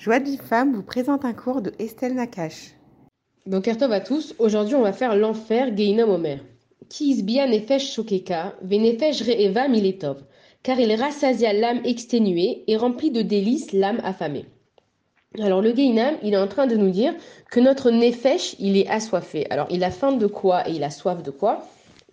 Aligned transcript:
Joie 0.00 0.18
de 0.18 0.30
vous 0.72 0.82
présente 0.82 1.26
un 1.26 1.34
cours 1.34 1.60
de 1.60 1.74
Estelle 1.78 2.14
Nakache. 2.14 2.70
Donc, 3.44 3.64
Tov 3.64 3.92
à 3.92 4.00
tous. 4.00 4.34
Aujourd'hui, 4.38 4.74
on 4.74 4.80
va 4.80 4.94
faire 4.94 5.14
l'enfer 5.14 5.76
Geinam 5.76 6.08
Omer. 6.08 6.38
Qui 6.88 7.10
isbia 7.10 7.46
nefesh 7.46 7.92
shokeka, 7.92 8.54
ve 8.62 8.78
nefesh 8.78 9.20
re'eva 9.20 9.68
miletov. 9.68 10.24
Car 10.62 10.80
il 10.80 10.94
rassasia 10.94 11.52
l'âme 11.52 11.82
exténuée 11.84 12.64
et 12.66 12.78
remplit 12.78 13.10
de 13.10 13.20
délices 13.20 13.72
l'âme 13.72 14.00
affamée. 14.02 14.46
Alors, 15.38 15.60
le 15.60 15.74
Geinam, 15.74 16.14
il 16.22 16.32
est 16.32 16.38
en 16.38 16.48
train 16.48 16.66
de 16.66 16.76
nous 16.76 16.90
dire 16.90 17.12
que 17.50 17.60
notre 17.60 17.90
nefesh, 17.90 18.56
il 18.58 18.78
est 18.78 18.88
assoiffé. 18.88 19.46
Alors, 19.50 19.66
il 19.68 19.84
a 19.84 19.90
faim 19.90 20.12
de 20.12 20.26
quoi 20.26 20.66
et 20.66 20.72
il 20.72 20.82
a 20.82 20.90
soif 20.90 21.22
de 21.22 21.30
quoi? 21.30 21.62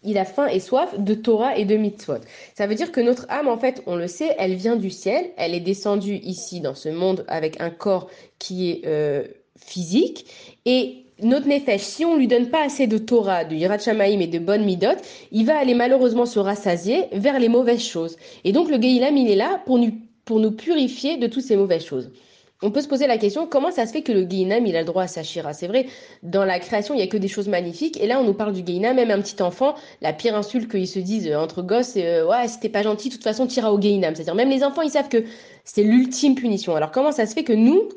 Il 0.08 0.18
a 0.18 0.26
faim 0.26 0.48
et 0.48 0.60
soif 0.60 0.98
de 0.98 1.14
Torah 1.14 1.58
et 1.58 1.66
de 1.66 1.76
mitzvot. 1.76 2.22
Ça 2.56 2.66
veut 2.66 2.76
dire 2.76 2.92
que 2.92 3.02
notre 3.02 3.28
âme, 3.30 3.48
en 3.48 3.58
fait, 3.58 3.84
on 3.86 3.96
le 3.96 4.08
sait, 4.08 4.36
elle 4.40 4.56
vient 4.56 4.78
du 4.78 4.90
ciel, 4.90 5.26
elle 5.38 5.54
est 5.54 5.60
descendue 5.60 6.16
ici 6.16 6.62
dans 6.62 6.74
ce 6.74 6.90
monde 6.90 7.26
avec 7.28 7.62
un 7.62 7.70
corps 7.70 8.10
qui 8.40 8.72
est 8.72 8.88
euh, 8.88 9.24
physique 9.58 10.26
et 10.66 11.04
notre 11.22 11.48
nefesh, 11.48 11.82
si 11.82 12.06
on 12.06 12.16
lui 12.16 12.28
donne 12.28 12.50
pas 12.50 12.64
assez 12.64 12.86
de 12.88 12.98
Torah, 12.98 13.44
de 13.44 13.56
Yirat 13.56 13.78
et 13.78 14.28
de 14.28 14.40
bonnes 14.40 14.64
midot, 14.64 14.98
il 15.32 15.46
va 15.46 15.58
aller 15.58 15.74
malheureusement 15.74 16.26
se 16.26 16.40
rassasier 16.40 17.06
vers 17.12 17.40
les 17.40 17.50
mauvaises 17.50 17.84
choses. 17.84 18.18
Et 18.44 18.52
donc 18.52 18.70
le 18.70 18.78
Geilam, 18.78 19.18
il 19.18 19.30
est 19.30 19.36
là 19.36 19.62
pour 19.66 19.80
nous, 19.80 19.94
pour 20.26 20.40
nous 20.40 20.52
purifier 20.52 21.18
de 21.18 21.28
toutes 21.28 21.44
ces 21.44 21.58
mauvaises 21.58 21.86
choses. 21.86 22.12
On 22.64 22.72
peut 22.72 22.82
se 22.82 22.88
poser 22.88 23.06
la 23.06 23.20
question, 23.20 23.46
comment 23.46 23.70
ça 23.70 23.86
se 23.86 23.92
fait 23.92 24.02
que 24.02 24.12
le 24.12 24.28
Geinam, 24.28 24.66
il 24.66 24.76
a 24.76 24.80
le 24.80 24.86
droit 24.86 25.04
à 25.04 25.08
sa 25.08 25.22
shira? 25.22 25.54
C'est 25.54 25.68
vrai, 25.68 25.86
dans 26.24 26.44
la 26.44 26.60
création, 26.60 26.96
il 26.96 27.00
y 27.00 27.04
a 27.04 27.08
que 27.08 27.18
des 27.18 27.28
choses 27.28 27.48
magnifiques. 27.48 28.02
Et 28.02 28.08
là, 28.08 28.20
on 28.20 28.24
nous 28.24 28.34
parle 28.34 28.54
du 28.54 28.64
Geinam, 28.66 28.96
même 28.96 29.12
un 29.12 29.22
petit 29.22 29.40
enfant, 29.44 29.76
la 30.02 30.12
pire 30.12 30.36
insulte 30.36 30.68
qu'ils 30.68 30.88
se 30.88 30.98
disent 30.98 31.28
euh, 31.28 31.38
entre 31.38 31.62
gosses, 31.62 31.90
c'est 31.90 32.08
euh, 32.08 32.28
ouais, 32.28 32.48
si 32.48 32.60
t'es 32.60 32.70
pas 32.70 32.82
gentil, 32.82 33.10
de 33.10 33.14
toute 33.14 33.24
façon, 33.24 33.46
t'iras 33.46 33.70
au 33.70 33.80
Geinam. 33.80 34.16
C'est-à-dire, 34.16 34.34
même 34.34 34.50
les 34.50 34.64
enfants, 34.64 34.82
ils 34.82 34.90
savent 34.90 35.08
que 35.08 35.24
c'est 35.66 35.84
l'ultime 35.84 36.34
punition. 36.34 36.76
Alors, 36.76 36.90
comment 36.90 37.12
ça 37.12 37.28
se 37.28 37.36
fait 37.36 37.44
que 37.44 37.54
nous, 37.54 37.90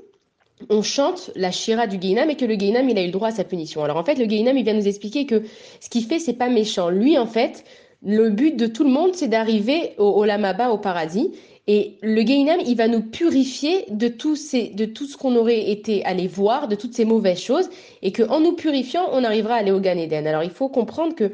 on 0.68 0.82
chante 0.82 1.30
la 1.36 1.52
shira 1.52 1.86
du 1.86 1.98
Geinam 1.98 2.28
et 2.28 2.36
que 2.36 2.44
le 2.44 2.58
Geinam, 2.58 2.86
il 2.86 2.98
a 2.98 3.02
eu 3.02 3.06
le 3.06 3.12
droit 3.12 3.28
à 3.28 3.32
sa 3.32 3.44
punition? 3.44 3.82
Alors, 3.82 3.96
en 3.96 4.04
fait, 4.04 4.16
le 4.16 4.26
Geinam, 4.26 4.58
il 4.58 4.64
vient 4.64 4.74
nous 4.74 4.88
expliquer 4.88 5.24
que 5.24 5.42
ce 5.80 5.88
qu'il 5.88 6.04
fait, 6.04 6.18
c'est 6.18 6.34
pas 6.34 6.50
méchant. 6.50 6.90
Lui, 6.90 7.16
en 7.16 7.26
fait, 7.26 7.64
le 8.02 8.28
but 8.28 8.56
de 8.56 8.66
tout 8.66 8.84
le 8.84 8.90
monde, 8.90 9.14
c'est 9.14 9.28
d'arriver 9.28 9.94
au, 9.96 10.04
au 10.04 10.26
Lamaba, 10.26 10.68
au 10.70 10.76
paradis. 10.76 11.32
Et 11.72 11.98
le 12.02 12.20
Gainam, 12.24 12.58
il 12.66 12.76
va 12.76 12.88
nous 12.88 13.00
purifier 13.00 13.84
de 13.90 14.08
tout, 14.08 14.34
ce 14.34 15.16
qu'on 15.16 15.36
aurait 15.36 15.70
été 15.70 16.04
allé 16.04 16.26
voir, 16.26 16.66
de 16.66 16.74
toutes 16.74 16.94
ces 16.94 17.04
mauvaises 17.04 17.38
choses, 17.38 17.70
et 18.02 18.10
qu'en 18.10 18.40
nous 18.40 18.54
purifiant, 18.54 19.04
on 19.12 19.22
arrivera 19.22 19.54
à 19.54 19.58
aller 19.58 19.70
au 19.70 19.78
Gan 19.78 19.96
Eden. 19.96 20.26
Alors 20.26 20.42
il 20.42 20.50
faut 20.50 20.68
comprendre 20.68 21.14
que 21.14 21.30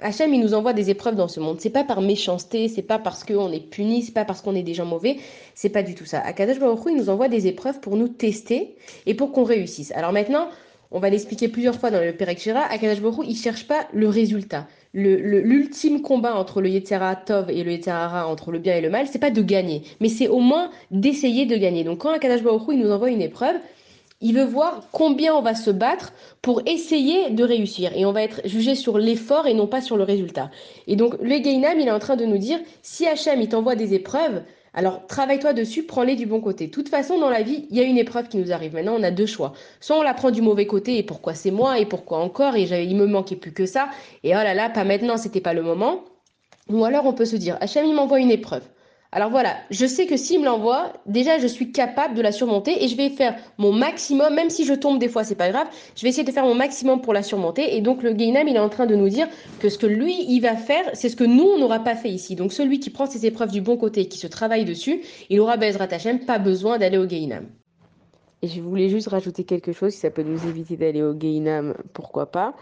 Hachem, 0.00 0.34
il 0.34 0.40
nous 0.40 0.54
envoie 0.54 0.72
des 0.72 0.90
épreuves 0.90 1.14
dans 1.14 1.28
ce 1.28 1.38
monde. 1.38 1.60
C'est 1.60 1.70
pas 1.70 1.84
par 1.84 2.00
méchanceté, 2.00 2.66
c'est 2.66 2.82
pas 2.82 2.98
parce 2.98 3.22
qu'on 3.22 3.52
est 3.52 3.60
puni, 3.60 4.02
c'est 4.02 4.12
pas 4.12 4.24
parce 4.24 4.42
qu'on 4.42 4.56
est 4.56 4.64
des 4.64 4.74
gens 4.74 4.86
mauvais, 4.86 5.18
c'est 5.54 5.68
pas 5.68 5.84
du 5.84 5.94
tout 5.94 6.04
ça. 6.04 6.18
Akadosh 6.18 6.58
Baruch 6.58 6.84
Hu, 6.84 6.90
il 6.90 6.96
nous 6.96 7.08
envoie 7.08 7.28
des 7.28 7.46
épreuves 7.46 7.78
pour 7.78 7.96
nous 7.96 8.08
tester 8.08 8.74
et 9.06 9.14
pour 9.14 9.30
qu'on 9.30 9.44
réussisse. 9.44 9.92
Alors 9.92 10.10
maintenant, 10.10 10.48
on 10.90 11.00
va 11.00 11.10
l'expliquer 11.10 11.48
plusieurs 11.48 11.76
fois 11.76 11.90
dans 11.90 12.00
le 12.00 12.12
Perek 12.12 12.38
Shira, 12.38 12.60
Akadosh 12.60 13.00
Baruch 13.00 13.18
Hu, 13.18 13.24
il 13.28 13.36
cherche 13.36 13.66
pas 13.66 13.86
le 13.92 14.08
résultat. 14.08 14.66
L'ultime 14.94 16.00
combat 16.00 16.34
entre 16.34 16.62
le 16.62 16.70
Yetzera 16.70 17.16
Tov 17.16 17.50
et 17.50 17.64
le 17.64 17.72
Yetzera 17.72 18.26
entre 18.26 18.50
le 18.50 18.58
bien 18.58 18.76
et 18.76 18.80
le 18.80 18.88
mal, 18.88 19.06
c'est 19.06 19.18
pas 19.18 19.30
de 19.30 19.42
gagner, 19.42 19.82
mais 20.00 20.08
c'est 20.08 20.28
au 20.28 20.40
moins 20.40 20.70
d'essayer 20.90 21.44
de 21.44 21.56
gagner. 21.56 21.84
Donc 21.84 21.98
quand 21.98 22.10
Akadosh 22.10 22.42
Baruch 22.42 22.68
Hu, 22.68 22.74
il 22.74 22.80
nous 22.80 22.90
envoie 22.90 23.10
une 23.10 23.22
épreuve, 23.22 23.56
il 24.20 24.34
veut 24.34 24.44
voir 24.44 24.88
combien 24.92 25.34
on 25.34 25.42
va 25.42 25.54
se 25.54 25.70
battre 25.70 26.12
pour 26.40 26.62
essayer 26.66 27.30
de 27.30 27.44
réussir. 27.44 27.92
Et 27.94 28.06
on 28.06 28.12
va 28.12 28.22
être 28.22 28.40
jugé 28.46 28.74
sur 28.74 28.98
l'effort 28.98 29.46
et 29.46 29.54
non 29.54 29.66
pas 29.66 29.82
sur 29.82 29.96
le 29.96 30.04
résultat. 30.04 30.50
Et 30.86 30.96
donc, 30.96 31.16
le 31.20 31.38
Gainam, 31.38 31.78
il 31.78 31.88
est 31.88 31.92
en 31.92 31.98
train 31.98 32.16
de 32.16 32.24
nous 32.24 32.38
dire, 32.38 32.58
si 32.82 33.06
Hachem, 33.06 33.40
il 33.40 33.48
t'envoie 33.48 33.74
des 33.74 33.92
épreuves, 33.92 34.42
alors 34.76 35.06
travaille-toi 35.06 35.54
dessus, 35.54 35.84
prends-les 35.84 36.16
du 36.16 36.26
bon 36.26 36.40
côté. 36.40 36.66
De 36.66 36.70
toute 36.70 36.90
façon, 36.90 37.18
dans 37.18 37.30
la 37.30 37.42
vie, 37.42 37.66
il 37.70 37.76
y 37.76 37.80
a 37.80 37.82
une 37.82 37.96
épreuve 37.96 38.28
qui 38.28 38.36
nous 38.36 38.52
arrive. 38.52 38.74
Maintenant, 38.74 38.94
on 38.94 39.02
a 39.02 39.10
deux 39.10 39.24
choix. 39.24 39.54
Soit 39.80 39.98
on 39.98 40.02
la 40.02 40.12
prend 40.12 40.30
du 40.30 40.42
mauvais 40.42 40.66
côté, 40.66 40.98
et 40.98 41.02
pourquoi 41.02 41.32
c'est 41.32 41.50
moi, 41.50 41.80
et 41.80 41.86
pourquoi 41.86 42.18
encore, 42.18 42.56
et 42.56 42.64
il 42.84 42.96
me 42.96 43.06
manquait 43.06 43.36
plus 43.36 43.52
que 43.52 43.64
ça, 43.64 43.88
et 44.22 44.32
oh 44.32 44.38
là 44.38 44.52
là, 44.52 44.68
pas 44.68 44.84
maintenant, 44.84 45.16
c'était 45.16 45.40
pas 45.40 45.54
le 45.54 45.62
moment. 45.62 46.04
Ou 46.68 46.84
alors 46.84 47.06
on 47.06 47.14
peut 47.14 47.24
se 47.24 47.36
dire, 47.36 47.56
Hachem, 47.62 47.86
il 47.86 47.94
m'envoie 47.94 48.20
une 48.20 48.30
épreuve. 48.30 48.64
Alors 49.16 49.30
voilà, 49.30 49.56
je 49.70 49.86
sais 49.86 50.04
que 50.04 50.18
s'il 50.18 50.40
me 50.40 50.44
l'envoie, 50.44 50.92
déjà 51.06 51.38
je 51.38 51.46
suis 51.46 51.72
capable 51.72 52.14
de 52.14 52.20
la 52.20 52.32
surmonter 52.32 52.84
et 52.84 52.88
je 52.88 52.98
vais 52.98 53.08
faire 53.08 53.34
mon 53.56 53.72
maximum, 53.72 54.34
même 54.34 54.50
si 54.50 54.66
je 54.66 54.74
tombe 54.74 54.98
des 54.98 55.08
fois, 55.08 55.24
c'est 55.24 55.36
pas 55.36 55.48
grave, 55.48 55.66
je 55.96 56.02
vais 56.02 56.10
essayer 56.10 56.22
de 56.22 56.30
faire 56.30 56.44
mon 56.44 56.54
maximum 56.54 57.00
pour 57.00 57.14
la 57.14 57.22
surmonter. 57.22 57.78
Et 57.78 57.80
donc 57.80 58.02
le 58.02 58.12
Gainam, 58.12 58.46
il 58.46 58.56
est 58.56 58.58
en 58.58 58.68
train 58.68 58.84
de 58.84 58.94
nous 58.94 59.08
dire 59.08 59.26
que 59.58 59.70
ce 59.70 59.78
que 59.78 59.86
lui, 59.86 60.22
il 60.28 60.40
va 60.40 60.54
faire, 60.54 60.84
c'est 60.92 61.08
ce 61.08 61.16
que 61.16 61.24
nous, 61.24 61.44
on 61.44 61.58
n'aura 61.58 61.78
pas 61.78 61.94
fait 61.94 62.10
ici. 62.10 62.36
Donc 62.36 62.52
celui 62.52 62.78
qui 62.78 62.90
prend 62.90 63.06
ses 63.06 63.24
épreuves 63.24 63.52
du 63.52 63.62
bon 63.62 63.78
côté 63.78 64.02
et 64.02 64.06
qui 64.08 64.18
se 64.18 64.26
travaille 64.26 64.66
dessus, 64.66 65.00
il 65.30 65.40
aura 65.40 65.56
Bezrat 65.56 65.88
Hashem, 65.90 66.26
pas 66.26 66.38
besoin 66.38 66.76
d'aller 66.76 66.98
au 66.98 67.06
Gainam. 67.06 67.46
Et 68.42 68.48
je 68.48 68.60
voulais 68.60 68.90
juste 68.90 69.08
rajouter 69.08 69.44
quelque 69.44 69.72
chose, 69.72 69.94
si 69.94 70.00
ça 70.00 70.10
peut 70.10 70.24
nous 70.24 70.46
éviter 70.46 70.76
d'aller 70.76 71.02
au 71.02 71.14
Gainam, 71.14 71.74
pourquoi 71.94 72.30
pas. 72.30 72.54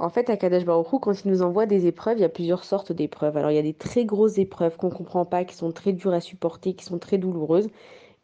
En 0.00 0.08
fait, 0.08 0.30
à 0.30 0.38
Kadesh 0.38 0.64
Baruch 0.64 0.86
quand 1.02 1.12
il 1.24 1.30
nous 1.30 1.42
envoie 1.42 1.66
des 1.66 1.86
épreuves, 1.86 2.16
il 2.16 2.22
y 2.22 2.24
a 2.24 2.30
plusieurs 2.30 2.64
sortes 2.64 2.90
d'épreuves. 2.90 3.36
Alors, 3.36 3.50
il 3.50 3.56
y 3.56 3.58
a 3.58 3.62
des 3.62 3.74
très 3.74 4.06
grosses 4.06 4.38
épreuves 4.38 4.78
qu'on 4.78 4.88
ne 4.88 4.94
comprend 4.94 5.26
pas, 5.26 5.44
qui 5.44 5.54
sont 5.54 5.72
très 5.72 5.92
dures 5.92 6.14
à 6.14 6.20
supporter, 6.20 6.72
qui 6.72 6.86
sont 6.86 6.98
très 6.98 7.18
douloureuses. 7.18 7.68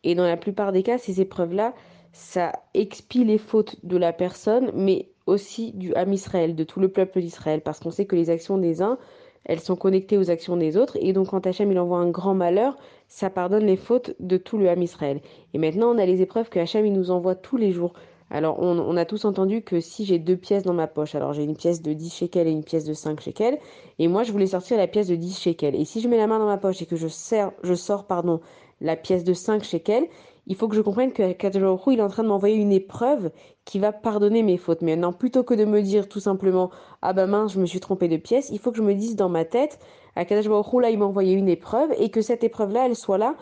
Et 0.02 0.14
dans 0.14 0.26
la 0.26 0.38
plupart 0.38 0.72
des 0.72 0.82
cas, 0.82 0.96
ces 0.96 1.20
épreuves-là, 1.20 1.74
ça 2.14 2.52
expie 2.72 3.24
les 3.24 3.36
fautes 3.36 3.76
de 3.84 3.98
la 3.98 4.14
personne, 4.14 4.70
mais 4.74 5.10
aussi 5.26 5.72
du 5.72 5.94
Ham 5.96 6.14
Israël, 6.14 6.56
de 6.56 6.64
tout 6.64 6.80
le 6.80 6.88
peuple 6.88 7.20
d'Israël, 7.20 7.60
parce 7.60 7.78
qu'on 7.78 7.90
sait 7.90 8.06
que 8.06 8.16
les 8.16 8.30
actions 8.30 8.56
des 8.56 8.80
uns, 8.80 8.96
elles 9.44 9.60
sont 9.60 9.76
connectées 9.76 10.16
aux 10.16 10.30
actions 10.30 10.56
des 10.56 10.78
autres, 10.78 10.96
et 10.98 11.12
donc 11.12 11.28
quand 11.28 11.46
Hachem 11.46 11.70
il 11.70 11.78
envoie 11.78 11.98
un 11.98 12.08
grand 12.08 12.34
malheur, 12.34 12.78
ça 13.08 13.28
pardonne 13.28 13.66
les 13.66 13.76
fautes 13.76 14.14
de 14.18 14.38
tout 14.38 14.56
le 14.56 14.70
Ham 14.70 14.82
Israël. 14.82 15.20
Et 15.52 15.58
maintenant, 15.58 15.94
on 15.94 15.98
a 15.98 16.06
les 16.06 16.22
épreuves 16.22 16.48
que 16.48 16.58
Hachem 16.58 16.86
il 16.86 16.94
nous 16.94 17.10
envoie 17.10 17.34
tous 17.34 17.58
les 17.58 17.70
jours. 17.70 17.92
Alors, 18.30 18.58
on, 18.58 18.96
a 18.96 19.04
tous 19.04 19.24
entendu 19.24 19.62
que 19.62 19.80
si 19.80 20.04
j'ai 20.04 20.18
deux 20.18 20.36
pièces 20.36 20.64
dans 20.64 20.74
ma 20.74 20.88
poche, 20.88 21.14
alors 21.14 21.32
j'ai 21.32 21.44
une 21.44 21.56
pièce 21.56 21.80
de 21.80 21.92
10 21.92 22.12
shekels 22.12 22.48
et 22.48 22.50
une 22.50 22.64
pièce 22.64 22.84
de 22.84 22.92
5 22.92 23.20
shekels, 23.20 23.58
et 24.00 24.08
moi 24.08 24.24
je 24.24 24.32
voulais 24.32 24.48
sortir 24.48 24.76
la 24.76 24.88
pièce 24.88 25.06
de 25.06 25.14
10 25.14 25.38
shekels. 25.38 25.76
Et 25.76 25.84
si 25.84 26.00
je 26.00 26.08
mets 26.08 26.16
la 26.16 26.26
main 26.26 26.40
dans 26.40 26.46
ma 26.46 26.58
poche 26.58 26.82
et 26.82 26.86
que 26.86 26.96
je, 26.96 27.06
je 27.06 27.74
sors 27.74 28.04
pardon, 28.04 28.40
la 28.80 28.96
pièce 28.96 29.22
de 29.22 29.32
5 29.32 29.62
shekels, 29.62 30.08
il 30.48 30.54
faut 30.54 30.68
que 30.68 30.76
je 30.76 30.80
comprenne 30.80 31.12
que 31.12 31.32
Kadosh 31.32 31.80
il 31.88 31.98
est 31.98 32.02
en 32.02 32.08
train 32.08 32.22
de 32.22 32.28
m'envoyer 32.28 32.56
une 32.56 32.72
épreuve 32.72 33.30
qui 33.64 33.78
va 33.78 33.92
pardonner 33.92 34.42
mes 34.42 34.58
fautes. 34.58 34.80
Mais 34.82 34.92
maintenant, 34.94 35.12
plutôt 35.12 35.42
que 35.42 35.54
de 35.54 35.64
me 35.64 35.82
dire 35.82 36.08
tout 36.08 36.20
simplement 36.20 36.70
ah 37.02 37.12
ben 37.12 37.26
mince, 37.26 37.54
je 37.54 37.60
me 37.60 37.66
suis 37.66 37.80
trompé 37.80 38.06
de 38.08 38.16
pièce, 38.16 38.50
il 38.50 38.58
faut 38.58 38.70
que 38.70 38.78
je 38.78 38.82
me 38.82 38.94
dise 38.94 39.16
dans 39.16 39.28
ma 39.28 39.44
tête, 39.44 39.78
Kadosh 40.14 40.48
là, 40.80 40.90
il 40.90 40.98
m'a 40.98 41.04
envoyé 41.04 41.34
une 41.34 41.48
épreuve 41.48 41.92
et 41.98 42.10
que 42.10 42.22
cette 42.22 42.44
épreuve-là, 42.44 42.86
elle 42.86 42.96
soit 42.96 43.18
là 43.18 43.34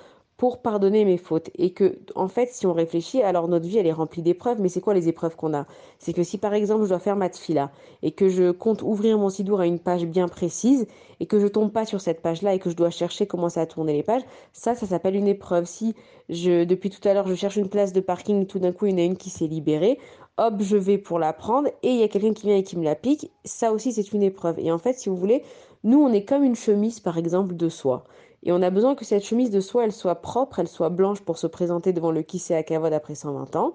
pour 0.44 0.58
pardonner 0.58 1.06
mes 1.06 1.16
fautes. 1.16 1.48
Et 1.56 1.72
que, 1.72 1.96
en 2.14 2.28
fait, 2.28 2.50
si 2.52 2.66
on 2.66 2.74
réfléchit, 2.74 3.22
alors 3.22 3.48
notre 3.48 3.66
vie, 3.66 3.78
elle 3.78 3.86
est 3.86 3.92
remplie 3.92 4.20
d'épreuves, 4.20 4.60
mais 4.60 4.68
c'est 4.68 4.82
quoi 4.82 4.92
les 4.92 5.08
épreuves 5.08 5.36
qu'on 5.36 5.54
a? 5.54 5.64
C'est 5.98 6.12
que 6.12 6.22
si, 6.22 6.36
par 6.36 6.52
exemple, 6.52 6.84
je 6.84 6.90
dois 6.90 6.98
faire 6.98 7.16
ma 7.16 7.30
tfila, 7.30 7.70
et 8.02 8.10
que 8.10 8.28
je 8.28 8.50
compte 8.50 8.82
ouvrir 8.82 9.16
mon 9.16 9.30
sidour 9.30 9.60
à 9.60 9.66
une 9.66 9.78
page 9.78 10.04
bien 10.04 10.28
précise, 10.28 10.86
et 11.18 11.24
que 11.24 11.38
je 11.40 11.46
tombe 11.46 11.72
pas 11.72 11.86
sur 11.86 12.02
cette 12.02 12.20
page-là, 12.20 12.52
et 12.52 12.58
que 12.58 12.68
je 12.68 12.76
dois 12.76 12.90
chercher 12.90 13.26
comment 13.26 13.48
ça 13.48 13.62
a 13.62 13.66
tourné 13.66 13.94
les 13.94 14.02
pages, 14.02 14.20
ça, 14.52 14.74
ça 14.74 14.84
s'appelle 14.84 15.16
une 15.16 15.28
épreuve. 15.28 15.64
Si, 15.64 15.94
je, 16.28 16.64
depuis 16.64 16.90
tout 16.90 17.08
à 17.08 17.14
l'heure, 17.14 17.26
je 17.26 17.34
cherche 17.34 17.56
une 17.56 17.70
place 17.70 17.94
de 17.94 18.00
parking, 18.00 18.44
tout 18.44 18.58
d'un 18.58 18.72
coup, 18.72 18.84
il 18.84 18.92
y 18.92 18.94
en 18.96 18.98
a 18.98 19.06
une 19.06 19.16
qui 19.16 19.30
s'est 19.30 19.46
libérée, 19.46 19.98
hop, 20.36 20.56
je 20.60 20.76
vais 20.76 20.98
pour 20.98 21.18
la 21.18 21.32
prendre, 21.32 21.70
et 21.82 21.88
il 21.88 21.96
y 21.96 22.02
a 22.02 22.08
quelqu'un 22.08 22.34
qui 22.34 22.48
vient 22.48 22.56
et 22.58 22.64
qui 22.64 22.76
me 22.76 22.84
la 22.84 22.96
pique, 22.96 23.30
ça 23.46 23.72
aussi, 23.72 23.94
c'est 23.94 24.12
une 24.12 24.22
épreuve. 24.22 24.58
Et 24.58 24.70
en 24.70 24.78
fait, 24.78 24.92
si 24.92 25.08
vous 25.08 25.16
voulez, 25.16 25.42
nous, 25.84 26.02
on 26.02 26.12
est 26.12 26.26
comme 26.26 26.44
une 26.44 26.54
chemise, 26.54 27.00
par 27.00 27.16
exemple, 27.16 27.56
de 27.56 27.70
soie. 27.70 28.04
Et 28.44 28.52
on 28.52 28.62
a 28.62 28.70
besoin 28.70 28.94
que 28.94 29.04
cette 29.04 29.24
chemise 29.24 29.50
de 29.50 29.60
soie, 29.60 29.84
elle 29.84 29.92
soit 29.92 30.16
propre, 30.16 30.60
elle 30.60 30.68
soit 30.68 30.90
blanche 30.90 31.22
pour 31.22 31.38
se 31.38 31.46
présenter 31.46 31.92
devant 31.92 32.10
le 32.10 32.22
Kissé 32.22 32.54
à 32.54 32.58
après 32.58 33.14
120 33.14 33.56
ans. 33.56 33.74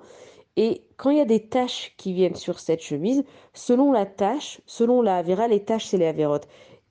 Et 0.55 0.83
quand 0.97 1.09
il 1.09 1.17
y 1.17 1.21
a 1.21 1.25
des 1.25 1.47
taches 1.47 1.93
qui 1.97 2.13
viennent 2.13 2.35
sur 2.35 2.59
cette 2.59 2.81
chemise, 2.81 3.23
selon 3.53 3.91
la 3.91 4.05
tâche, 4.05 4.61
selon 4.65 5.01
la 5.01 5.21
Vera, 5.21 5.47
les 5.47 5.63
taches, 5.63 5.85
c'est 5.85 5.97
les 5.97 6.07
avérotes 6.07 6.47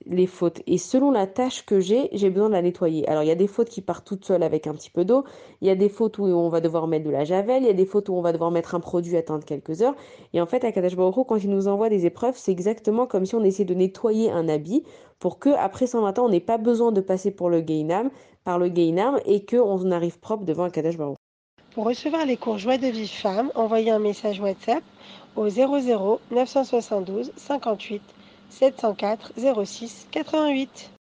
les 0.06 0.27
fautes. 0.27 0.61
Et 0.67 0.78
selon 0.78 1.11
la 1.11 1.27
tâche 1.27 1.65
que 1.67 1.81
j'ai, 1.81 2.09
j'ai 2.12 2.31
besoin 2.31 2.49
de 2.49 2.55
la 2.55 2.62
nettoyer. 2.62 3.06
Alors, 3.09 3.22
il 3.22 3.27
y 3.27 3.33
a 3.33 3.37
des 3.37 3.47
fautes 3.47 3.69
qui 3.69 3.83
partent 3.83 4.06
toutes 4.06 4.25
seules 4.25 4.43
avec 4.43 4.67
un 4.67 4.75
petit 4.75 4.91
peu 4.91 5.05
d'eau. 5.05 5.25
Il 5.61 5.69
y 5.69 5.71
a 5.71 5.75
des 5.75 5.88
fautes 5.88 6.19
où 6.19 6.25
on 6.25 6.49
va 6.49 6.61
devoir 6.61 6.87
mettre 6.87 7.05
de 7.05 7.11
la 7.11 7.25
javel. 7.25 7.62
Il 7.62 7.67
y 7.67 7.71
a 7.71 7.75
des 7.75 7.87
fautes 7.87 8.09
où 8.09 8.15
on 8.15 8.23
va 8.23 8.32
devoir 8.32 8.50
mettre 8.50 8.75
un 8.75 8.81
produit, 8.81 9.17
attendre 9.17 9.44
quelques 9.44 9.82
heures. 9.82 9.94
Et 10.32 10.41
en 10.41 10.47
fait, 10.47 10.64
à 10.64 10.70
Baruch 10.70 11.26
quand 11.26 11.37
il 11.37 11.50
nous 11.50 11.69
envoie 11.69 11.88
des 11.88 12.06
épreuves, 12.06 12.35
c'est 12.37 12.53
exactement 12.53 13.06
comme 13.06 13.26
si 13.26 13.35
on 13.35 13.44
essayait 13.44 13.64
de 13.64 13.75
nettoyer 13.75 14.31
un 14.31 14.49
habit 14.49 14.85
pour 15.19 15.38
que 15.38 15.50
après 15.50 15.87
120 15.87 16.19
ans, 16.19 16.26
on 16.26 16.29
n'ait 16.29 16.41
pas 16.41 16.59
besoin 16.59 16.93
de 16.93 17.00
passer 17.00 17.31
pour 17.31 17.50
le 17.50 17.61
Gainam, 17.61 18.11
par 18.44 18.59
le 18.59 18.67
et 19.26 19.44
qu'on 19.44 19.91
arrive 19.91 20.19
propre 20.20 20.44
devant 20.44 20.65
un 20.65 20.70
Kadash 20.70 20.97
Baruch. 20.97 21.17
Pour 21.75 21.85
recevoir 21.85 22.25
les 22.25 22.37
cours 22.37 22.59
Joie 22.59 22.79
de 22.79 22.87
vie 22.87 23.09
femme, 23.09 23.53
envoyez 23.55 23.91
un 23.91 23.99
message 23.99 24.41
WhatsApp 24.41 24.82
au 25.37 25.49
00 25.49 26.20
972 26.31 27.32
58 27.37 28.03
704 28.50 29.32
06 29.65 30.09
88 30.11 30.91